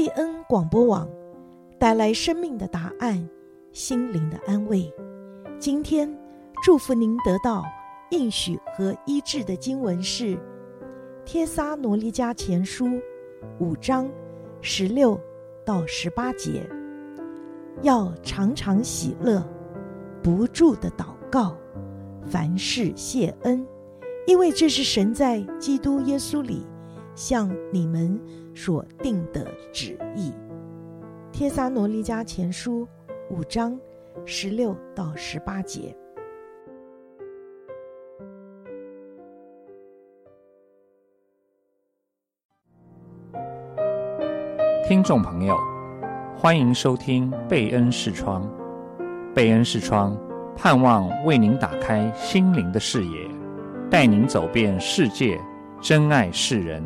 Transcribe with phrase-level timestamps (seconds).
[0.00, 1.06] 贝恩广播网
[1.78, 3.28] 带来生命的答案，
[3.70, 4.90] 心灵的安慰。
[5.58, 6.10] 今天
[6.64, 7.66] 祝福您得到
[8.08, 10.36] 应许和医治的经文是
[11.26, 12.86] 《帖撒罗尼迦前书》
[13.58, 14.10] 五章
[14.62, 15.20] 十六
[15.66, 16.66] 到十八节。
[17.82, 19.46] 要常常喜乐，
[20.22, 21.54] 不住的祷告，
[22.24, 23.66] 凡事谢恩，
[24.26, 26.66] 因为这是神在基督耶稣里
[27.20, 28.18] 向你们
[28.54, 30.32] 所定的旨意。
[31.30, 32.88] 帖撒罗尼迦前书
[33.28, 33.78] 五章
[34.24, 35.94] 十六到十八节。
[44.88, 45.54] 听众朋友，
[46.34, 48.50] 欢迎收听贝恩视窗。
[49.34, 50.16] 贝恩视窗
[50.56, 53.28] 盼望为您打开心灵的视野，
[53.90, 55.38] 带您走遍世界，
[55.82, 56.82] 珍爱世人。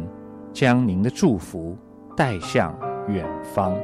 [0.55, 1.77] 将您的祝福
[2.17, 3.77] 带向远方。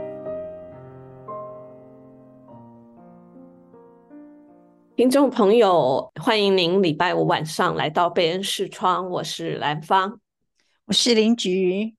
[4.94, 10.20] 听众朋友，欢迎您礼拜五晚上来到贝恩视窗，我是兰芳，
[10.84, 11.96] 我是林菊。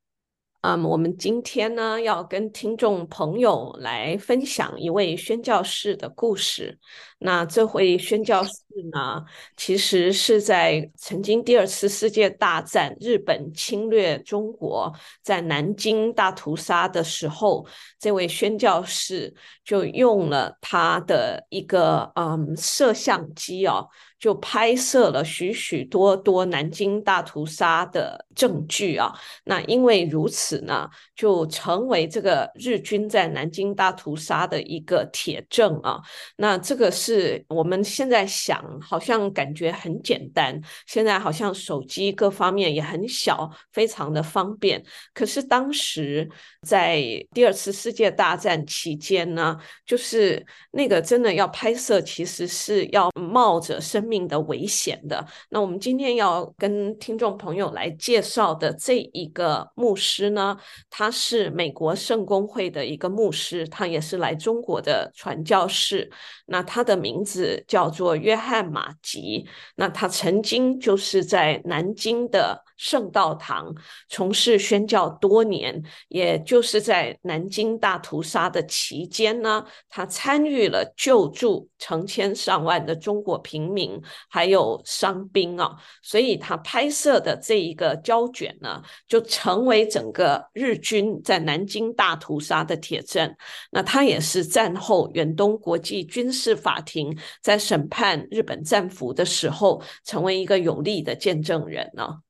[0.61, 6.79] 嗯，um, 我们今天呢要跟听众朋友来分享一位宣教士的故事。
[7.23, 8.51] 那这位宣教士
[8.91, 9.23] 呢，
[9.55, 14.91] 其实是在曾经第二次世界大战日本侵略中国，
[15.21, 17.63] 在南京大屠杀的时候，
[17.99, 19.31] 这位宣教士
[19.63, 23.87] 就用了他的一个嗯摄像机哦。
[24.21, 29.11] 就拍摄了许许多多南京大屠杀的证据啊，
[29.45, 30.87] 那因为如此呢，
[31.21, 35.99] 就成为这个日军在南京大屠杀的一个铁证啊。
[36.37, 44.83] 那这个是我们现在想，好像感觉很简单，现在好像手机各方面也很小，非常的方便。
[45.13, 46.27] 可是当时
[46.67, 46.99] 在
[47.33, 54.21] 第二次世界大战期间呢，就是那个真的要拍摄，其实是要冒着生命。
[54.31, 55.27] 的危险的。
[55.49, 60.57] 那我们今天要跟听众朋友来介绍的这一个牧师呢，
[60.89, 66.09] 他是美国圣公会的一个牧师，他也是来中国的传教士。
[66.45, 69.45] 那他的名字叫做约翰马吉。
[69.75, 72.63] 那他曾经就是在南京的。
[72.81, 73.71] 圣道堂
[74.09, 93.33] 从事宣教多年，也就是在南京大屠杀的期间呢，他参与了救助成千上万的中国平民还有伤兵啊，所以他拍摄的这一个胶卷呢，就成为整个日军在南京大屠杀的铁证。
[93.71, 102.21] 那他也是战后远东国际军事法庭在审判日本战俘的时候，成为一个有力的见证人呢。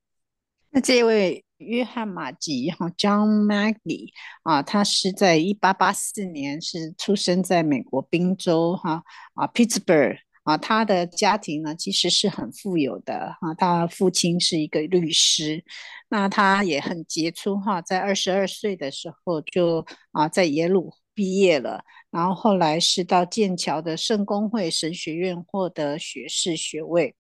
[0.70, 4.10] 那这位约翰马吉哈 John Maggie
[4.44, 15.64] 啊，他是在一八八四年是出生在美国宾州哈啊 Pittsburgh 啊，他的家庭呢其实是很富有的哈，他父亲是一个律师，
[16.10, 27.16] 那他也很杰出哈，在二十二岁的时候就啊在耶鲁毕业了，然后后来是到剑桥的圣公会神学院获得学士学位。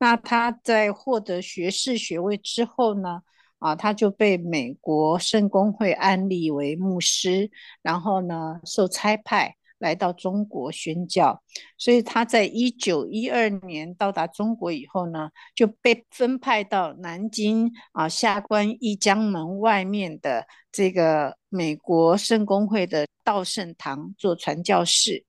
[0.00, 3.22] 那他在获得学士学位之后呢，
[3.60, 7.50] 啊，他就被美国圣公会安立为牧师，
[7.82, 11.42] 然后呢，受差派来到中国宣教。
[11.76, 25.24] 所以他在一九一二年到达中国以后呢，就被分派到南京啊下关一江门外面的这个美国圣公会的道圣堂做传教士。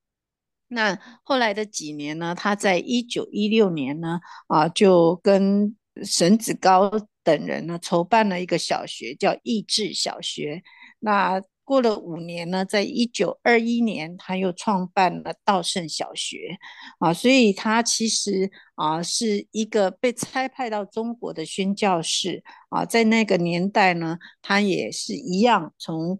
[0.68, 6.92] 那后来的几年呢，他在一九一六年呢，啊，就跟沈子高
[7.24, 10.64] 等人呢筹办了一个小学，叫益智小学。
[11.00, 16.58] 那过了五年呢，在一九二一年，他又创办了道圣小学。
[17.00, 22.44] 啊，所以他其实啊是一个被差派到中国的宣教士。
[22.70, 26.18] 啊，在那个年代呢，他也是一样从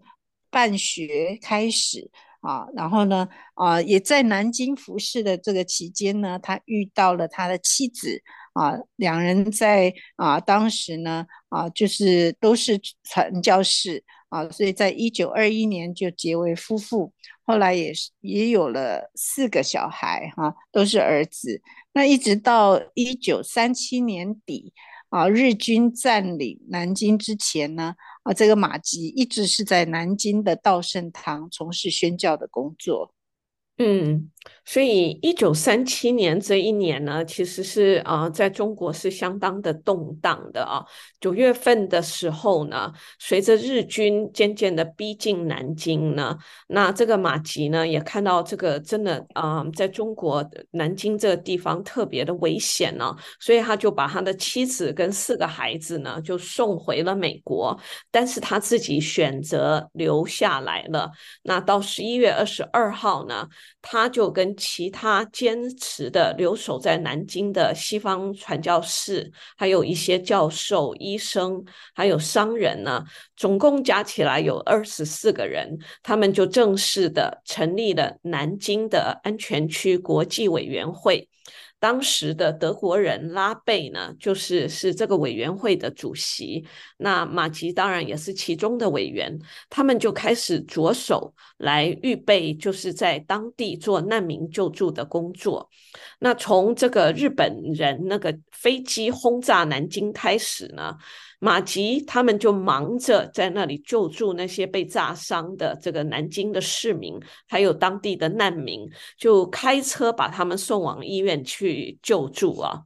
[0.50, 2.10] 办学开始。
[2.42, 8.22] 啊，然后呢，啊，也在南京服侍的这个期间呢，他遇到了他的妻子，
[8.52, 17.12] 啊，两人在啊当时呢，啊，就是都是传教士，啊，所以在一九二一年就结为夫妇，
[17.44, 21.62] 后来也是也有了四个小孩，哈，都是儿子。
[21.92, 24.72] 那一直到一九三七年底，
[25.08, 27.94] 啊，日军占领南京之前呢。
[28.24, 33.14] 啊，这个马吉一直是在南京的道圣堂从事宣教的工作。
[33.78, 34.30] 嗯。
[34.64, 40.84] 所以，一九三七年这一年呢，其实是啊、在中国是相当的动荡的啊。
[41.20, 46.36] 九月份的时候呢，随着日军渐渐的逼近南京呢，
[46.68, 57.76] 那这个马吉呢也看到这个真的啊、在中国南京这个地方特别的危险呢，所以他就把他的妻子跟四个孩子呢就送回了美国，
[58.12, 61.10] 但是他自己选择留下来了。
[61.42, 63.48] 那到十一月二十二号呢，
[63.80, 71.64] 他就跟其他坚持的留守在南京的西方传教士，还有一些教授、医生，
[71.94, 73.04] 还有商人呢，
[73.36, 81.28] 总共加起来有二十四个人，他们就正式的成立了南京的安全区国际委员会。
[81.86, 86.66] 当时的德国人拉贝呢，就是是这个委员会的主席。
[86.96, 89.38] 那马吉当然也是其中的委员。
[89.70, 95.70] 他们就开始着手来预备，就是在当地做难民救助的工作。
[96.18, 100.96] 那从这个日本人那个飞机轰炸南京开始呢，
[101.38, 107.14] 马吉他们就忙着在那里救助那些被炸伤的这个南京的市民，
[107.46, 112.84] 还有当地的难民，就开车把他们送往医院去救助啊。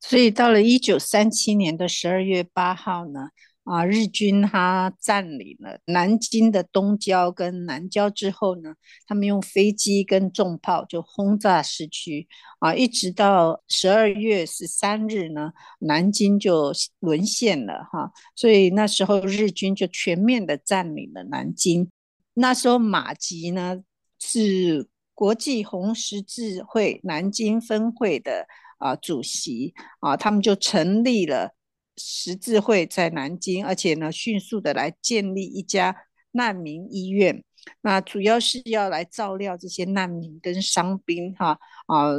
[0.00, 3.28] 所以到了一九三七年的十二月八号呢。
[3.64, 8.74] 啊，日军他占领了南京的东郊跟南郊之后呢，
[9.06, 12.28] 他们用飞机跟重炮就轰炸市区
[12.58, 18.12] 啊，一直到十二月十三日呢，南京就沦陷了哈。
[18.36, 21.90] 所以那时候日军就全面的占领了南京。
[22.34, 23.82] 那时候马吉呢
[24.18, 28.46] 是国际红十字会南京分会的
[28.78, 31.54] 啊主席啊，他们就成立了。
[31.96, 35.94] 十字会在南京，而且呢，迅速的来建立一家
[36.32, 37.44] 难民医院。
[37.82, 41.56] 那主要是要来照料这些难民跟伤兵，哈
[41.86, 42.10] 啊，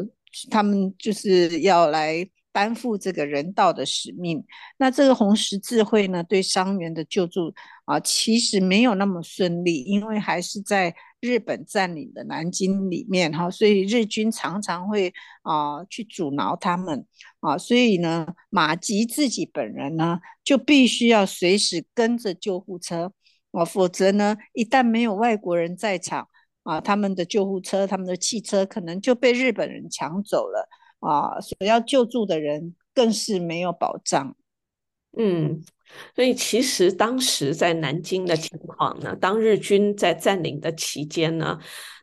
[0.50, 4.42] 他们就是要来担负这个人道的使命。
[4.78, 7.54] 那这个红十字会呢，对伤员的救助
[7.84, 10.96] 啊，其实没有那么顺利，因为还是在。
[11.26, 15.12] 日本占领的南京里面哈，所以日军常常会
[15.42, 17.06] 啊去阻挠他们
[17.40, 23.12] 啊，所以呢，马吉自己本人呢就必须要随时跟着救护车
[23.52, 26.28] 啊，否则呢，一旦没有外国人在场
[26.64, 30.70] 啊，他们的救护车、他们的汽车可能就被日本人抢走了
[31.00, 34.36] 啊，所要救助的人更是没有保障。
[35.18, 35.64] 嗯。
[36.16, 41.58] 所以，其实当时在南京的情况呢，当日军在占领的期间呢，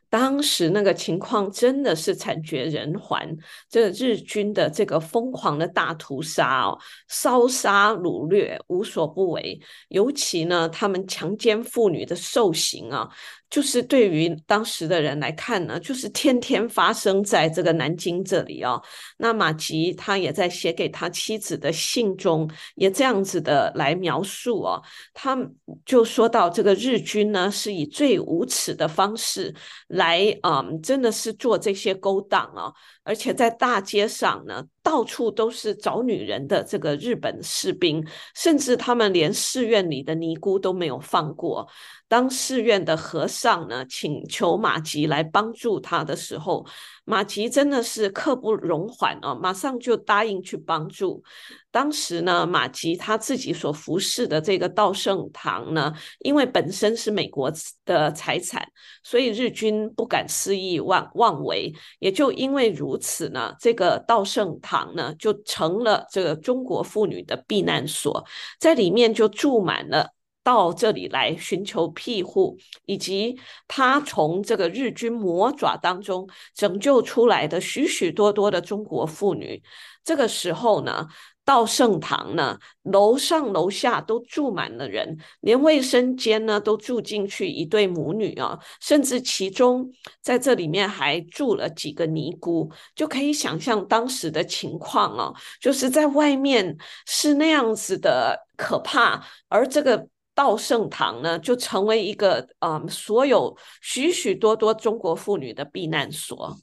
[0.09, 3.37] 当时那个情况真的是惨绝人寰。
[3.69, 6.77] 这日军的这个疯狂的大屠杀哦，
[7.07, 9.59] 烧杀掳掠无所不为，
[9.89, 13.09] 尤其呢，他们强奸妇女的兽行啊。
[13.53, 18.81] 就是对于当时的人来看呢，就是天天发生在这个南京这里哦。
[19.17, 24.81] 那马吉他也在写给他妻子的信中，也这样子的来描述哦。
[25.13, 25.37] 他
[25.85, 29.53] 就说到这个日军呢，是以最无耻的方式
[29.89, 32.73] 来，嗯，真的是做这些勾当啊。
[33.03, 41.67] 而且在大街上呢，到处都是找女人的这个日本士兵，甚至他们连寺院里的尼姑都没有放过。
[42.07, 46.65] 当寺院的和尚呢，请求马吉来帮助他的时候，
[47.05, 51.21] 马吉真的是刻不容缓哦，马上就答应去帮助。
[51.69, 57.51] 当时呢，马吉他自己所服侍的这个道圣堂呢，因为本身是美国
[57.83, 58.65] 的财产，
[59.03, 61.73] 所以日军不敢肆意妄妄为。
[61.99, 68.25] 也就因为如此呢，这个道圣堂呢，就成了这个中国妇女的避难所，
[68.59, 70.11] 在里面就住满了。
[70.43, 79.63] 到这里来寻求庇护，以及他从这个日军魔爪当中拯救出来的许许多多的中国妇女。
[80.03, 81.07] 这个时候呢，
[81.45, 89.89] 道圣堂呢，楼上楼下都住满了人，连卫生间呢都住进去一对母女啊，甚至其中
[90.21, 100.09] 在这里面还住了几个尼姑，就可以想象当时的情况啊，就是在外面是那样子的可怕，而这个。
[100.35, 106.57] 道圣堂呢，就成为一个嗯，所有许许多多中国妇女的避难所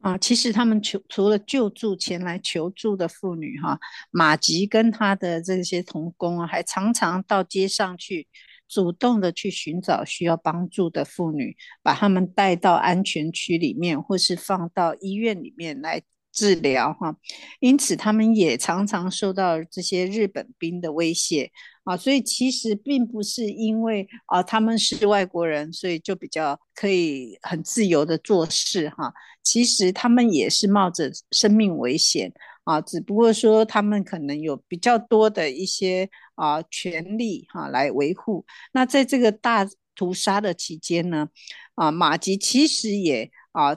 [0.00, 0.18] 啊。
[0.18, 3.78] 其实他们求除了救助前来求助的妇女哈，
[4.10, 8.28] 马吉跟他的这些童工啊，还常常到街上去，
[8.68, 16.02] 主动的去寻找需要帮助的妇女，把他们带到安全区里面，或是放到医院里面来
[16.34, 17.16] 治疗哈，
[17.60, 21.52] 因此他们也常常受到这些日本兵的威胁
[21.84, 29.12] 啊，所以其实并不是因为啊他们是外国人，所以就比较可以很自由的做事哈，
[29.44, 32.32] 其实他们也是冒着生命危险
[32.64, 38.44] 啊，只不过说他们可能有比较多的一些啊权利哈来维护。
[38.72, 39.64] 那在这个大
[39.94, 41.28] 屠杀的期间呢，
[41.76, 43.76] 啊马吉其实也啊。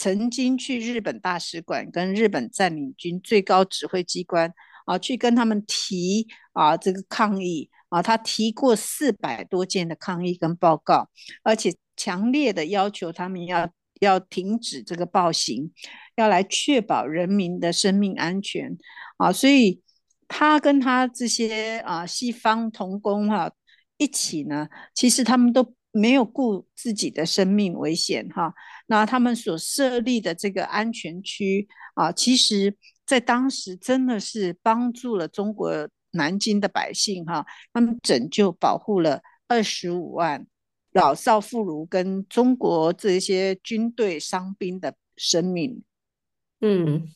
[0.00, 4.50] 曾经去日本大使馆跟日本占领军最高指挥机关
[4.86, 11.10] 啊，去跟他们提啊这个抗议啊，他提过四百多件的抗议跟报告，
[11.42, 15.70] 而且强烈的要求他们要要停止这个暴行，
[16.16, 18.78] 要来确保人民的生命安全
[19.18, 19.82] 啊，所以
[20.28, 23.52] 他跟他这些啊西方同工哈
[23.98, 25.74] 一起呢，其实他们都。
[25.92, 28.54] 没有顾自己的生命危险哈，
[28.90, 40.44] 那他们所设立的这个安全区啊，其实在当时真的是帮助了中国南京的百姓哈，他们拯救保护了二十五万
[40.92, 45.84] 老少妇孺跟中国这些军队伤兵的生命。
[46.60, 47.06] 嗯，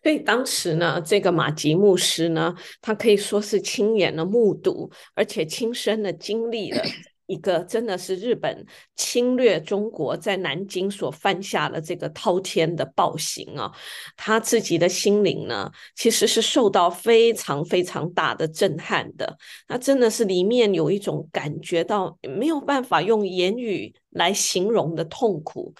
[0.00, 6.84] 所以当时呢，这个马吉牧师呢，他可以说是亲眼的目睹，而且亲身的经历了。
[7.30, 13.70] 一个真的是日本侵略中国在南京所犯下了这个滔天的暴行啊，
[14.16, 19.38] 他自己的心灵呢，其实是受到非常非常大的震撼的。
[19.68, 25.72] 那真的是里面有一种感觉到没有办法用言语来形容的痛苦。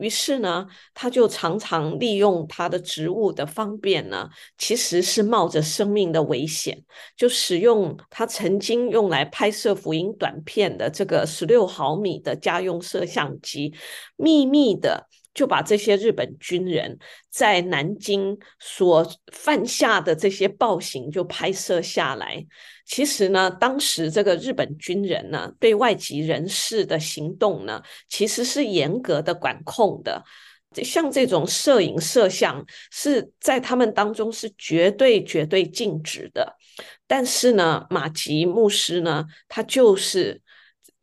[0.00, 6.82] 于是呢，他就常常利用他的职务的方便呢，其实是冒着生命的危险，
[7.16, 13.74] 就使用他曾经用来拍摄福音短片的这个十六毫米的家用摄像机，
[14.16, 15.08] 秘密的。
[15.34, 16.96] 就把这些日本军人
[17.28, 22.46] 在南京所犯下的这些暴行就拍摄下来。
[22.84, 30.22] 其实呢，当时这个日本军人呢，对外籍人士的行动呢，其实是严格的管控的。
[30.82, 36.56] 像这种摄影摄像是在他们当中是绝对绝对禁止的。
[37.06, 40.42] 但是呢，马吉牧师呢，他就是。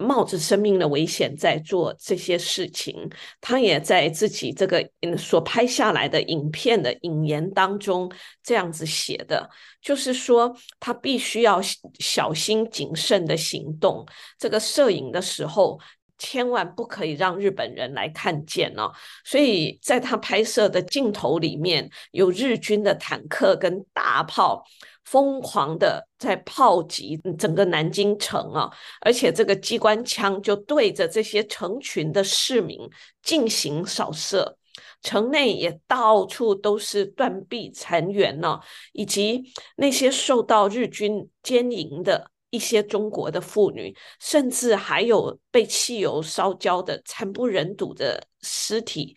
[0.02, 4.84] 冒着生命的危险在做这些事情，他也在自己这个
[5.18, 8.12] 所拍下来的影片的引言当中
[8.44, 9.50] 这样子写的，
[9.82, 11.62] 就是说他必须要
[12.00, 14.06] 小心谨慎的行动。
[14.38, 15.80] 这个摄影的时候，
[16.18, 18.92] 千万不可以让日本人来看见哦。
[19.24, 24.64] 所以在他拍摄的镜头里面，有日军的坦克跟大炮。
[25.04, 28.70] 疯狂的在炮击整个南京城啊，
[29.02, 32.80] 而且这个机关枪就对着这些成群的市民
[33.22, 34.58] 进行扫射，
[35.02, 38.60] 城内也到处都是断壁残垣呢，
[38.94, 39.44] 以及
[39.76, 49.16] 那些受到日军奸淫的一些中国的妇女，甚至还有被汽油烧焦的惨不忍睹的尸体。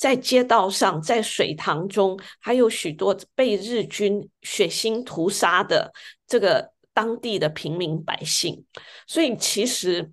[0.00, 5.92] 在街道上，在水塘中，还有许多被日军血腥屠杀的
[6.26, 8.64] 这个当地的平民百姓。
[9.06, 10.10] 所以，其实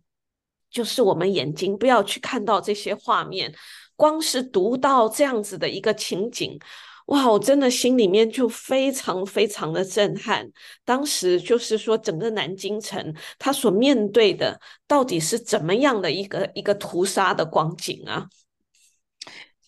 [0.70, 3.56] 就是我们眼睛不要去看到这些画面，
[3.96, 6.60] 光是读到这样子的一个情景，
[7.06, 10.46] 哇，我真的心里面就非常非常的震撼。
[10.84, 18.28] 当时就是说，整个南京城他所面对的到底是怎么样的一个一个屠杀的光景啊？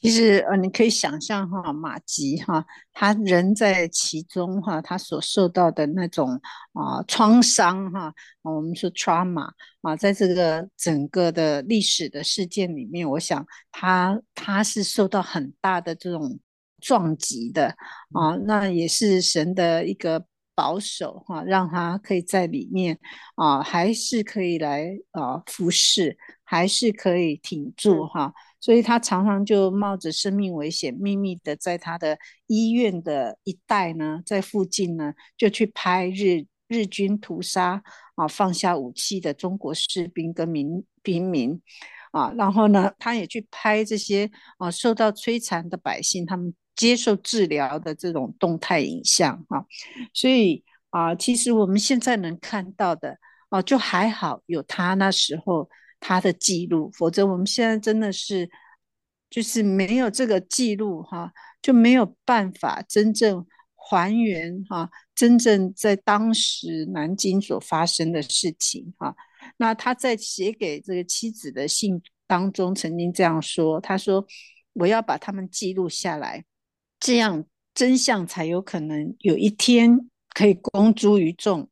[0.01, 6.39] 其实呃，你可以想象哈，马吉哈，他人在其中哈，他所受到的那种
[6.71, 9.49] 啊创伤哈，我们说 trauma
[9.81, 16.39] 啊，在这个整个的历史的事件里面，我想他他是受到很大的这种
[16.79, 17.75] 撞击的
[18.13, 20.25] 啊，那也是神的一个
[20.55, 22.97] 保守哈，让他可以在里面
[23.35, 28.33] 啊，还是可以来啊服侍，还是可以挺住哈。
[28.61, 37.81] 所以他常常就冒着生命危险，秘密的在他的医院的一带呢，在附近呢，就去拍日日军屠杀
[38.15, 41.61] 啊，放下武器的中国士兵跟民平民
[42.11, 49.63] 啊，然后呢，他也去拍这些啊受到摧残的百姓，他们接受治疗的这种动态影像啊，
[50.13, 55.69] 所以啊，其实我们现在能看到的啊，就还好有他那时候。
[55.99, 58.49] 他的记录，否则我们现在真的是
[59.29, 69.15] 就是没有这个记录哈，就没有办法真正还原哈，真正在当时南京所发生的事情哈。
[69.57, 74.25] 那他在写给这个妻子的信当中曾经这样说：“他说
[74.73, 76.43] 我要把他们记录下来，
[76.99, 81.69] 这样真相才有可能有一天可以公诸于众。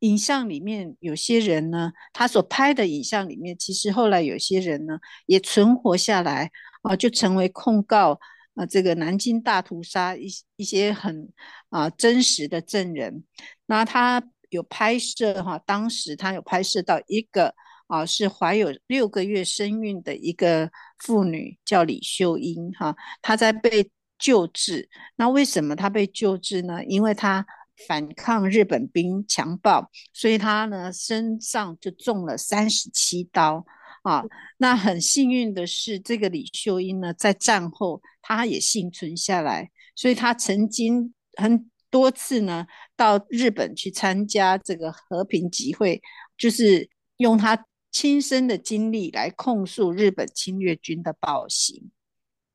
[0.00, 6.50] 影像里面有些人呢，他所拍的影像里面，其实后来有些人呢也存活下来
[6.82, 8.20] 啊，就成为控告
[8.54, 11.32] 啊这个南京大屠杀一一些很
[11.70, 13.24] 啊真实的证人。
[13.64, 17.54] 那他有拍摄哈，当时他有拍摄到一个
[17.86, 24.90] 啊是怀有六个月身孕的一个妇女，叫李秀英哈，她在被救治。
[25.16, 26.84] 那为什么她被救治呢？
[26.84, 27.46] 因为她。
[27.88, 33.64] 反抗日本兵强暴，所以他呢身上就中了三十七刀
[34.02, 34.24] 啊。
[34.58, 42.66] 那很幸运的是，这个李秀英呢在战后她也幸存下来，所以她曾经很多次呢
[42.96, 46.00] 到日本去参加这个和平集会，
[46.38, 51.90] 就是用她亲身的经历来控诉日本侵略军的暴行。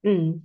[0.03, 0.43] 嗯。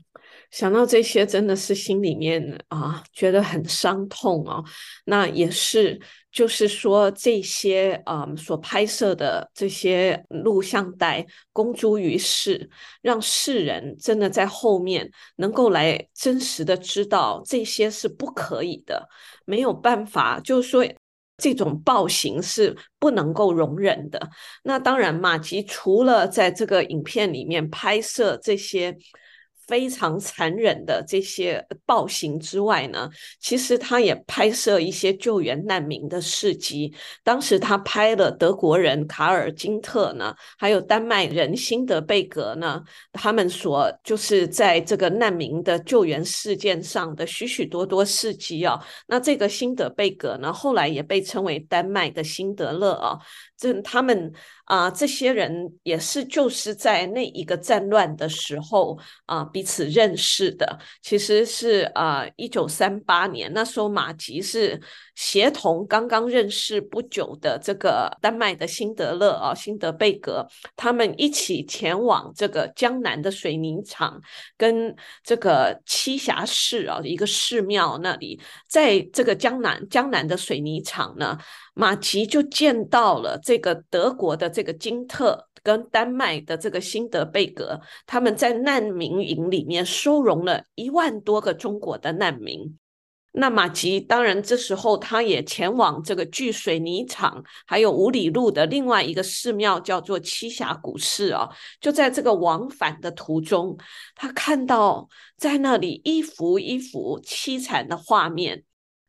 [0.51, 4.63] 想到这些，真的是心里面啊，觉得很伤痛啊。
[5.05, 6.01] 那也是，
[6.31, 12.71] 就是说这些啊、所拍摄的这些录像带公诸于世，
[13.03, 19.09] 让世人真的在后面能够来真实的知道这些是不可以的，
[19.45, 20.87] 没有办法，就是说
[21.39, 24.31] 这种暴行是不能够容忍的。
[24.63, 28.97] 那当然，马吉除了在这个影片里面拍摄这些。
[29.67, 33.09] 非常残忍的这些暴行之外呢，
[33.41, 36.95] 其实他也拍摄一些救援难民的事迹。
[37.23, 48.79] 当时他拍了德国人卡尔金特呢，还有丹麦人辛德贝格呢，他们所就是在这个难民的救援事件上的许许多多事迹啊。
[49.07, 53.19] 那这个辛德贝格呢，后来也被称为丹麦的辛德勒啊。
[53.57, 54.33] 这他们
[54.65, 60.79] 啊，这些人也是就是在那一个战乱的时候啊，彼此认识的。
[61.03, 64.81] 其实是啊，一九三八年那时候，马吉是
[65.15, 74.21] 协同刚刚认识不久的这个丹麦的辛德勒啊，辛德贝格，他们一起前往这个江南的水泥厂
[74.57, 81.39] 跟这个栖霞寺啊一个寺庙那里，在这个江南江南的水泥厂呢。
[81.77, 92.79] 马吉就见到了这个德国的这个金特跟丹麦的这个辛德贝格，他们在难民营里面收容了一万多个中国的难民。
[93.37, 101.49] 那马吉当然这时候他也前往这个距水泥厂还有五里路的另外一个寺庙，叫做栖霞古寺啊。
[101.81, 103.77] 就在这个往返的途中，
[104.15, 108.65] 他看到在那里一幅一幅凄惨的画面。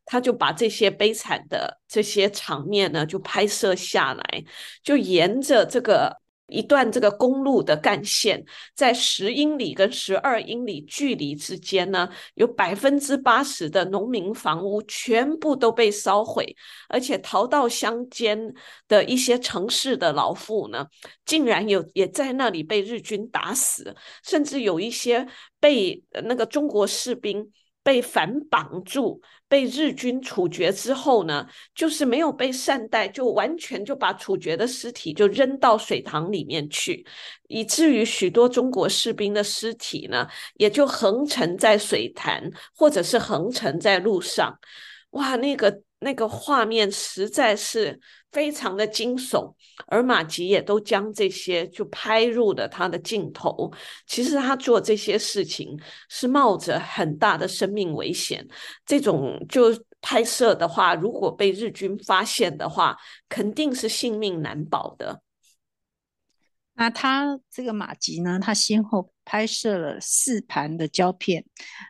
[0.08, 4.44] 他就把这些悲惨的这些场面呢，就拍摄下来，
[4.80, 6.16] 就沿着这个
[6.48, 16.56] 一段这个公路的干线，在十英里跟十二英里距离之间呢，有百分之八十的农民房屋全部都被烧毁，
[16.88, 18.54] 而且逃到乡间
[18.86, 20.86] 的一些城市的老妇呢，
[21.24, 25.26] 竟然有也在那里被日军打死，甚至有一些
[25.58, 27.50] 被那个中国士兵。
[27.86, 37.06] 被反绑住，被日军处决之后呢，就是没有被善待，就完全就把处决的尸体就扔到水塘里面去，
[37.46, 44.58] 以至于许多中国士兵的尸体呢，也就横沉在水潭，或者是横沉在路上。
[45.10, 48.00] 哇，那个那个画面实在是。
[48.32, 49.54] 非常的惊悚，
[49.86, 53.72] 而马吉也都将这些就拍入了他的镜头。
[54.06, 55.74] 其实他做这些事情
[56.10, 58.46] 是冒着很大的生命危险。
[58.84, 62.94] 这种就拍摄的话，如果被日军发现的话，
[63.26, 65.22] 肯定是性命难保的。
[66.74, 71.44] 那他这个马吉呢，他先后拍摄了四盘的胶片，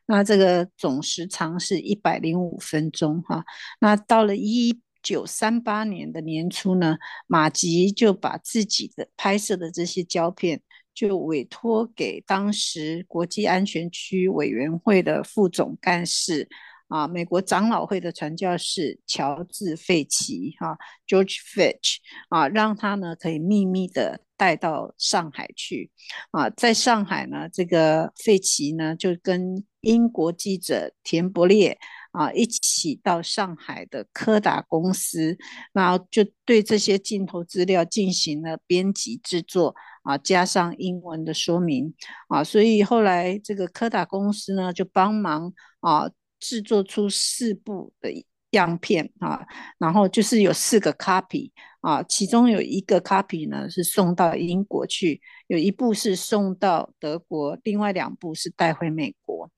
[0.07, 3.45] 那这个总时长是一百零五分钟哈。
[3.79, 4.81] 那到了一。
[5.03, 10.61] 九三八年的年初呢，马吉就把自己的拍摄的这些胶片，
[10.93, 16.49] 就委托给当时国际安全区委员会的副总干事
[16.89, 21.97] 啊，美国长老会的传教士乔治费奇哈、（George Fitch）
[22.29, 25.91] 啊，让他呢可以秘密的带到上海去
[26.31, 31.79] 啊，在上海呢，这个费奇呢就跟英国记者田伯烈。
[32.13, 35.37] 啊，一起到上海的柯达公司，
[35.75, 41.93] 然后就对这些镜头资料进行了编辑制作啊，加上英文的说明
[42.29, 46.09] 啊，所以后来这个柯达公司呢就帮忙啊
[46.41, 48.11] 制作出四部的
[48.51, 49.47] 样片啊，
[49.79, 59.51] 然后就是有四个 copy 啊，其中有一个 copy 呢是送到英国去，有一部是送到德国，另外两部是带回美国。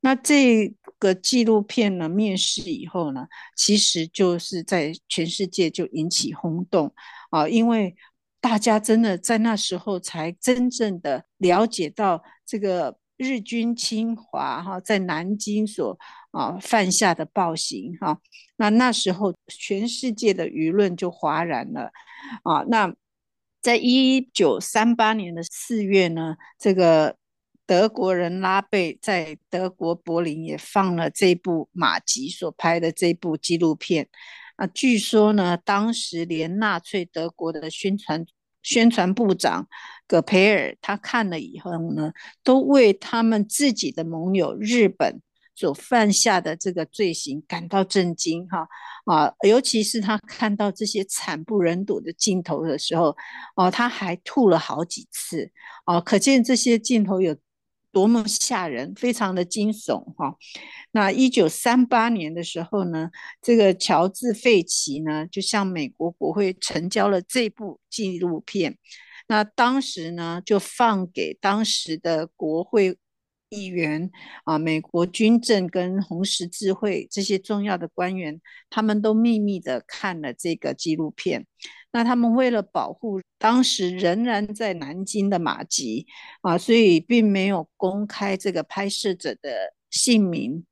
[0.00, 6.94] 那这个纪录片呢，面世以后呢，其实就是在全世界就引起轰动
[7.30, 7.96] 啊，因为
[8.40, 15.98] 大家真的在那时候才真正的了解到这个日军侵华哈，在南京所
[16.38, 18.20] 啊犯下的暴行哈。
[18.56, 21.90] 那那时候全世界的舆论就哗然了
[22.44, 22.62] 啊。
[22.68, 22.94] 那
[23.60, 27.16] 在一九三八年的四月呢，这个。
[27.68, 34.08] 德国人拉贝在德国柏林也放了这部马吉所拍的这部纪录片
[34.56, 38.24] 啊，据说呢，当时连纳粹德国的宣传
[38.62, 39.68] 宣传部长
[40.06, 45.20] 葛培尔他看了以后呢，都为他们自己的盟友日本
[45.58, 48.68] 所犯下的这个罪行感到震惊哈
[49.06, 53.16] 啊，尤其是他看到这些惨不忍睹的镜头的时候，
[53.56, 55.50] 哦，他还吐了好几次
[55.86, 57.36] 哦，可见这些镜头有。
[57.90, 60.36] 多么吓人，非常的惊悚哈！
[60.92, 68.76] 那一九三八年的时候呢，这个乔治费奇呢就向美国国会呈交了这部纪录片。
[69.26, 72.98] 那当时呢就放给当时的国会
[73.50, 74.10] 议员
[74.44, 81.46] 啊、美国军政跟红十字会这些重要的官员，他们都秘密的看了这个纪录片。
[81.90, 86.06] 那他们为了保护当时仍然在南京的马吉
[86.42, 90.66] 啊，所以并没有公开这个拍摄者的姓名。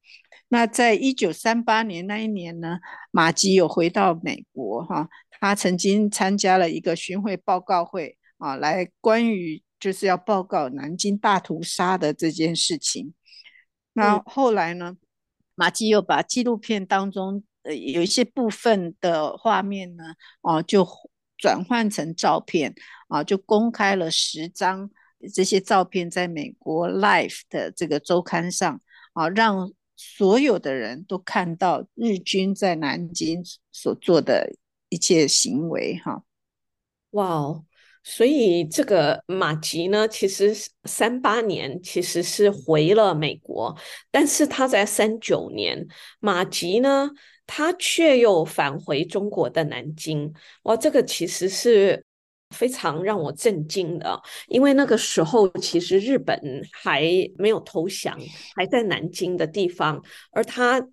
[0.48, 2.78] 那在一九三八年那一年呢，
[3.10, 5.08] 马吉有回到美国哈，
[5.40, 13.14] 他曾经参加了一个巡回报告会啊，来关于就是要报告南京大屠杀的这件事情。
[13.92, 14.96] 那后来呢，
[15.54, 17.44] 马季又把纪录片当中。
[17.62, 20.04] 呃，有一些部分的画面呢，
[20.42, 20.86] 哦，就
[21.36, 22.72] 转换成照片，
[23.08, 24.88] 啊，就公开了十张
[25.34, 28.80] 这些照片，在美国 Life 的这个周刊上，
[29.14, 34.54] 啊，让所有的人都看到日军在南京所做的
[34.88, 36.22] 一切行为，哈。
[37.10, 37.64] 哇哦，
[38.08, 43.76] 所以这个马吉呢，其实三八年其实是回了美国，
[44.12, 45.84] 但是他在三九年，
[46.20, 47.10] 马吉呢。
[47.48, 52.04] 他却又返回中国的南京，哇，这个其实是
[52.50, 56.36] 非常让我震惊的，因为那个时候其实日本
[56.72, 57.04] 还
[57.38, 58.18] 没有投降，
[58.56, 60.84] 还在南京的地方，而他。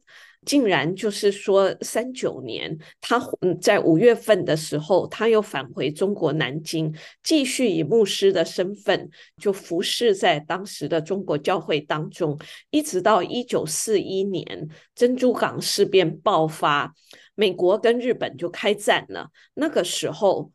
[0.46, 16.94] 竟然就是说，三九年，他嗯，在五月份的时候，他又返回中国南京，继续以牧师的身份就服侍在当时的中国教会当中，一直到一九四一年珍珠港事变爆发，
[17.36, 20.52] 美国跟日本就开战了，那个时候。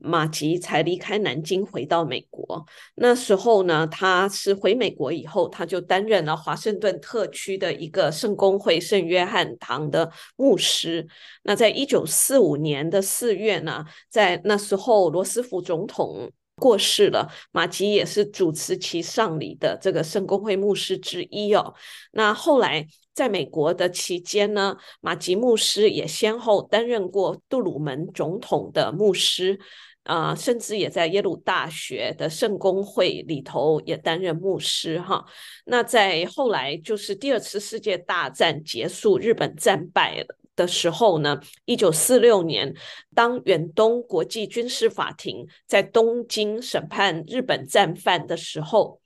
[0.00, 2.64] 马吉才离开南京，回到美国。
[2.94, 11.06] 那时候呢，他是回美国以后，他就担任了华盛顿特区的一个圣公会圣约翰堂的牧师。
[11.42, 21.74] 那在一九四五年的四月呢，在那时候罗斯福总统过世了，马吉也是主持其丧礼的这个圣公会牧师之一哦。
[22.12, 22.86] 那后来。
[23.14, 29.60] 在美国的期间呢，马吉牧师也先后担任过杜鲁门总统的牧师，
[30.04, 35.24] 啊、甚至也在耶鲁大学的圣公会里头也担任牧师哈。
[35.66, 40.24] 那在后来就是第二次世界大战结束，日本战败
[40.56, 42.74] 的时候呢，一九四六年，
[43.14, 49.01] 当远东国际军事法庭在东京审判日本战犯的时候。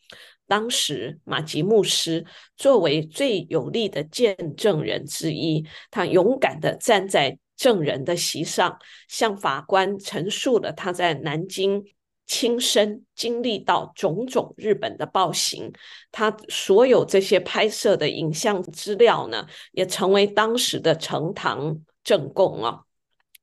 [0.47, 2.25] 当时马吉牧师
[2.57, 8.79] 作为最有力的见证人之一，他勇敢地站在证人的席上，
[9.09, 11.85] 向法官陈述了他在南京
[12.27, 15.73] 亲身经历到种种日本的暴行。
[16.11, 22.86] 他所有这些拍摄的影像资料呢，也成为当时的呈堂证供啊。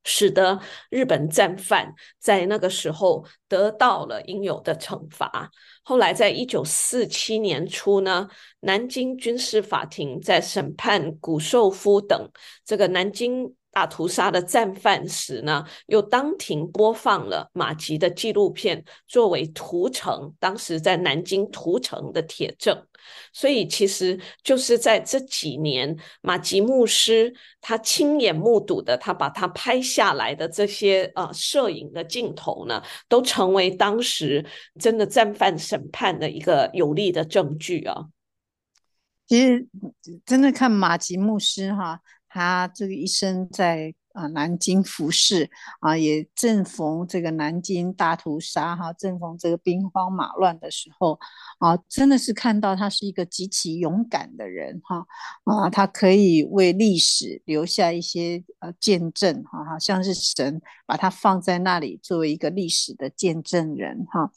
[0.03, 5.49] 使得日本战犯在那个时候得到了应有的惩罚。
[5.83, 8.27] 后来，在一九四七年初呢，
[8.61, 12.29] 南京军事法庭在审判谷寿夫等
[12.65, 22.85] 这个南京大屠杀的战犯时呢，又当庭播放了马吉的纪录片，作为屠城当时在南京屠城的铁证。
[23.31, 34.45] 所以，其实就是在这几年，马吉牧师他亲眼目睹的，他把他拍下来的这些呃摄影的镜头呢，都成为当时
[34.79, 38.07] 真的战犯审判的一个有力的证据啊。
[39.27, 39.67] 其实，
[40.25, 45.49] 真的看马吉牧师哈，他这个一生在啊南京服饰
[45.79, 51.19] 啊，也正逢这个南京大屠杀哈，正逢这个兵荒马乱的时候
[51.59, 55.05] 啊，真的是看到他是一个极其勇敢的人哈
[55.43, 64.31] 啊，他可以为历史留下一些呃见证哈，好像是神把他放在那里作为一个历史的见证人哈。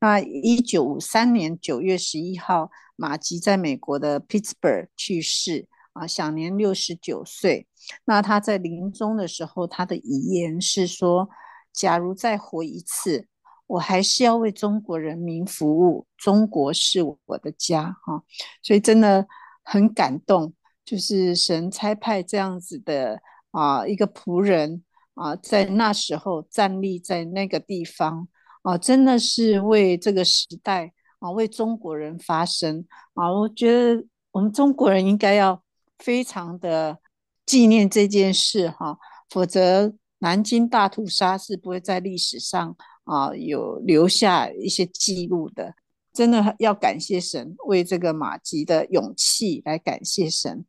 [0.00, 5.68] 那一九五三年九月十一号，马吉在美国的 Pittsburgh 去世。
[5.92, 7.66] 啊，享年六十九岁。
[8.04, 11.28] 那他在临终的时候，他的遗言是说
[11.72, 13.26] ：“假如再活一次，
[13.66, 16.06] 我还是要为中国人民服务。
[16.16, 18.22] 中国是我的家。”哈，
[18.62, 19.26] 所以真的
[19.64, 20.52] 很感动，
[20.84, 28.28] 就是神差派这样子的啊一个仆人啊，在那时候站立在那个地方
[28.62, 33.32] 啊，真的是为这个时代啊，为中国人发声啊。
[33.32, 35.60] 我觉得我们中国人应该要。
[36.00, 36.98] 非常的
[37.44, 45.74] 纪念这件事哈，否则南京大屠杀是不会在历史上啊有留下一些记录的。
[46.12, 50.64] 真的要感谢神，为这个马吉的勇气来感谢神。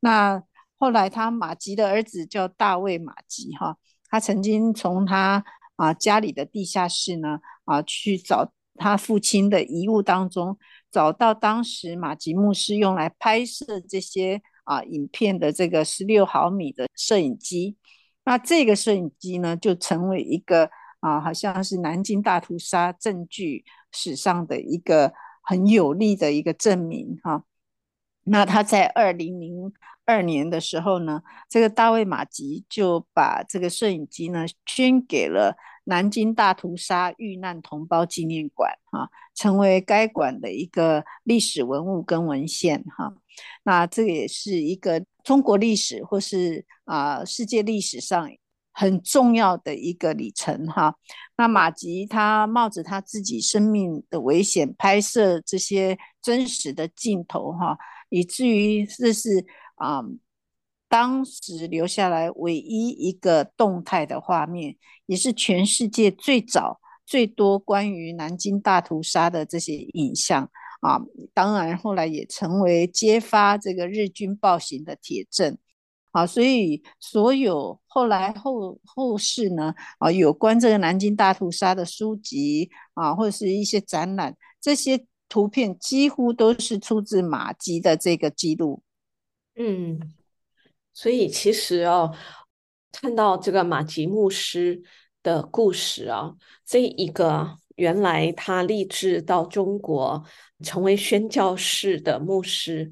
[0.00, 0.42] 那
[0.78, 3.76] 后来他马吉的儿子叫大卫马吉哈，
[4.08, 5.44] 他曾经从他
[5.76, 10.56] 啊家里的地下室呢啊去找他父亲的遗物当中，
[10.90, 14.42] 找到当时马吉牧师用来拍摄这些。
[14.66, 17.76] 啊，影片的这个十六毫米的摄影机，
[18.24, 27.44] 那这个摄影机呢，就成为一个啊，好像是南京大屠杀证据史上的一个很有力的一个证明哈、
[28.24, 29.72] 那他在二零零
[30.04, 35.56] 二年的时候呢，这个大卫马吉就把这个摄影机呢捐给了
[35.88, 43.14] 南京大屠杀遇难同胞纪念馆哈，成为该馆的一个历史文物跟文献哈。
[43.62, 48.28] 那这也是一个中国历史或是啊、世界历史上
[48.72, 50.96] 很重要的一个里程哈。
[51.36, 59.46] 那马吉他冒着他自己生命的危险拍摄这些真实的镜头哈，以至于这是
[59.76, 60.02] 啊、
[60.88, 70.50] 当时留下来唯一一个动态的画面，也是全世界最早最多关于南京大屠杀的这些影像。
[70.80, 71.00] 啊，
[71.32, 75.56] 当然，后来也成为揭发这个日军暴行的铁证。
[76.12, 88.82] 啊，所以所有后来后后世呢，啊，有关这个南京大屠杀的书籍啊，或者是一些展览，这些图片几乎都是出自马吉的这个记录。
[89.56, 90.14] 嗯，
[90.96, 92.16] 所以其实哦，
[92.90, 94.82] 看到这个马吉牧师
[95.22, 96.32] 的故事啊，
[96.64, 97.58] 这一个。
[97.76, 100.24] 原来他立志到中国
[100.64, 102.90] 成为宣教士的牧师，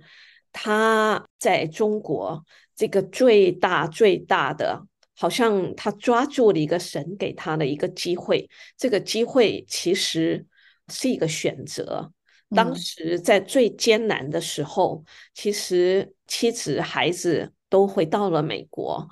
[0.53, 2.45] 他在中国
[2.77, 4.87] 这个最大最大的，
[5.17, 8.47] 好像他抓住了一个神给他的一个机会。
[8.77, 10.45] 这个机会其实
[10.89, 12.13] 是一个选择。
[12.51, 19.09] 当时在最艰难的时候，嗯、其实妻子孩子都回到了美国，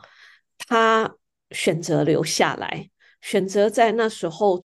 [0.68, 1.16] 他
[1.50, 2.88] 选择留下来，
[3.20, 4.64] 选择在那时候。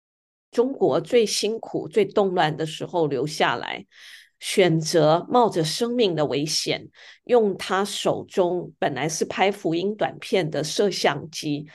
[0.52, 3.86] 中国最辛苦、最动乱的时候留下来，
[4.38, 6.90] 选择冒着生命的危险，
[7.24, 11.66] 用他手中本来是拍福音短片的摄像机，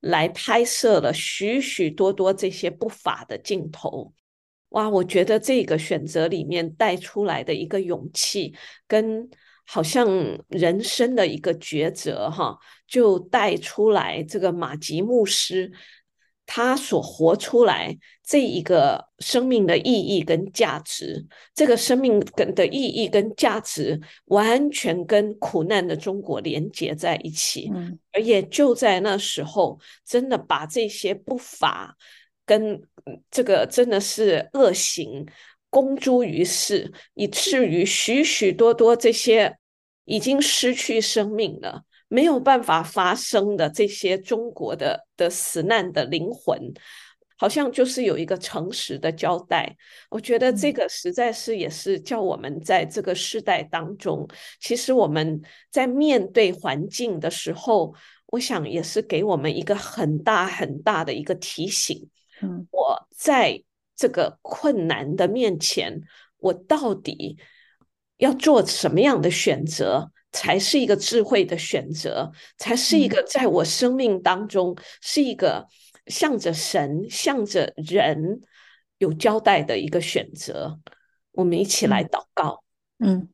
[0.00, 4.12] 来拍摄了许许多多这些不法的镜头。
[4.68, 8.54] 哇，我觉得这个选择里面带出来的一个勇气，
[8.86, 9.26] 跟
[9.66, 10.08] 好像
[10.48, 15.72] 人生的一个抉择，哈，就带出来这个马吉牧师。
[16.48, 31.96] 他所活出来这一个生命的意义跟价值，这个生命跟的意义跟价值，完全跟苦难的中国连接在一起，嗯，而也就在那时候，真的把这些不法
[32.44, 32.80] 跟
[33.28, 35.26] 这个真的是恶行
[35.70, 39.56] 公诸于世，以至于许许多多这些
[40.04, 41.82] 已经失去生命了。
[42.08, 46.72] 没有办法发生的这些中国的的死难的灵魂，
[47.36, 49.76] 好像就是有一个诚实的交代。
[50.08, 54.24] 我觉得这个实在是也是叫我们在这个时代当中，
[54.60, 57.92] 其实我们在面对环境的时候，
[58.26, 62.08] 我想也是给我们一个很大很大的一个提醒。
[62.40, 63.60] 嗯，我在
[63.96, 66.02] 这个困难的面前，
[66.38, 67.38] 我到底
[68.18, 70.12] 要做什么样的选择？
[70.32, 75.66] 才是一个智慧的选择，才是一个在我生命当中是一个
[76.08, 78.42] 向着神、向着人
[78.98, 80.78] 有交代的一个选择。
[81.32, 82.62] 我们一起来祷告。
[82.98, 83.30] 嗯，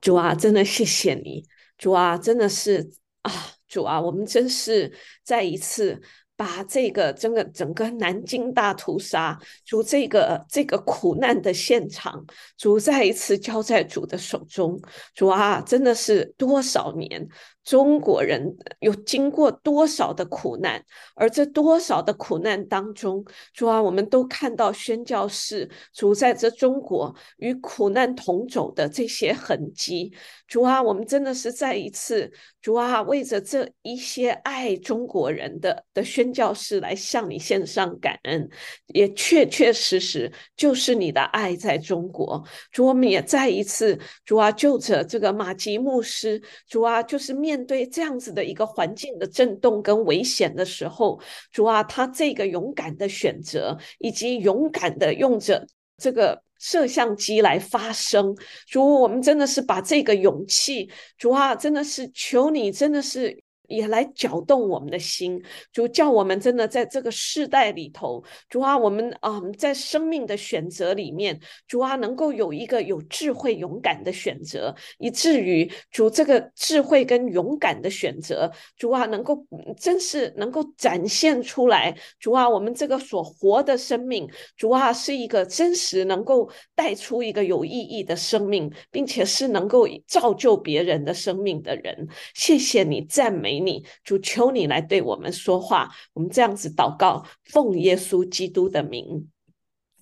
[0.00, 1.44] 主啊，真的谢谢你，
[1.78, 2.90] 主啊，真的是
[3.22, 3.30] 啊，
[3.68, 6.02] 主啊，我们真是再一次。
[6.36, 12.24] 把这个整个整个南京大屠杀，主这个这个苦难的现场，
[12.56, 14.78] 主再一次交在主的手中。
[15.14, 17.26] 主啊，真的是多少年。
[17.66, 20.80] 中国人有经过多少的苦难，
[21.16, 30.14] 而这多少的苦难当中，主啊，我们都看到宣教士主在这中国与苦难同走的这些痕迹。
[30.46, 32.30] 主啊，我们真的是再一次，
[32.62, 38.48] 主啊，为着这一些爱中国人的的宣教士来向你献上感恩，
[38.94, 42.40] 也确确实实就是你的爱在中国。
[42.70, 47.55] 主，我们也再一次，主啊，就着这个马吉牧师，主啊，就是面。
[47.56, 51.18] 面对这样子的一个环境的震动跟危险的时候，
[51.50, 55.66] 主啊，他这个勇敢的选择，以及勇敢的用着
[55.96, 58.36] 这个摄像机来发声，
[58.68, 63.42] 主，我们真的是把这个勇气，主啊，真的是求你，真的是。
[63.68, 79.44] 也来搅动我们的心，主叫我们真的在这个世代里头，主啊，我们啊、在生命的选择里面，主啊，能够有一个有智慧、勇敢的选择，以至于主这个智慧跟勇敢的选择，主啊，能够
[79.76, 92.06] 真是能够展现出来，主啊，我们这个所活的生命，主啊，是一个真实能够带出一个有意义的生命，并且是能够造就别人的生命的人。
[92.34, 93.55] 谢谢你，赞美。
[93.60, 99.28] 你主求你来对我们说话，我们这样子祷告，奉耶稣基督的名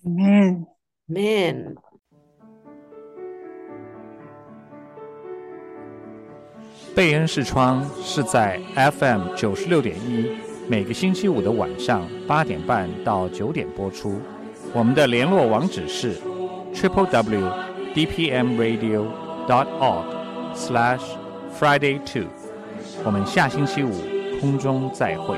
[0.03, 1.75] ，Amen，Amen。
[6.95, 10.29] 贝恩视窗是在 FM 九十六点一，
[10.69, 14.21] 每个星期五的晚上八点半到九点播出。
[14.73, 16.15] 我们的联络网址是
[16.73, 17.51] triple w
[17.93, 19.05] d p m radio
[19.45, 20.05] dot org
[20.55, 21.01] slash
[21.59, 22.29] friday two。
[23.05, 23.91] 我们下星期五
[24.41, 25.37] 空中再会。